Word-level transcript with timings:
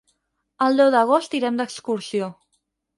El 0.69 0.79
deu 0.81 0.89
d'agost 0.97 1.39
irem 1.43 1.63
d'excursió. 1.63 2.35